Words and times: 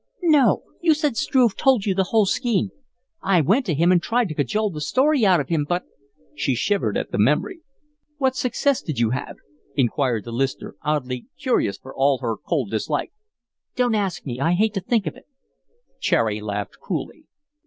"No. 0.23 0.63
You 0.81 0.95
said 0.95 1.15
Struve 1.15 1.55
told 1.55 1.85
you 1.85 1.93
the 1.93 2.05
whole 2.05 2.25
scheme. 2.25 2.71
I 3.21 3.39
went 3.41 3.67
to 3.67 3.75
him 3.75 3.91
and 3.91 4.01
tried 4.01 4.29
to 4.29 4.33
cajole 4.33 4.71
the 4.71 4.81
story 4.81 5.23
out 5.27 5.39
of 5.39 5.49
him, 5.49 5.63
but" 5.63 5.83
She 6.33 6.55
shivered 6.55 6.97
at 6.97 7.11
the 7.11 7.19
memory. 7.19 7.59
"What 8.17 8.35
success 8.35 8.81
did 8.81 8.97
you 8.97 9.11
have?" 9.11 9.35
inquired 9.75 10.23
the 10.23 10.31
listener, 10.31 10.75
oddly 10.81 11.27
curious 11.37 11.77
for 11.77 11.93
all 11.95 12.17
her 12.17 12.35
cold 12.35 12.71
dislike. 12.71 13.11
"Don't 13.75 13.93
ask 13.93 14.25
me. 14.25 14.39
I 14.39 14.53
hate 14.53 14.73
to 14.73 14.81
think 14.81 15.05
of 15.05 15.15
it." 15.15 15.25
Cherry 15.99 16.41
laughed 16.41 16.79
cruelly. 16.81 17.25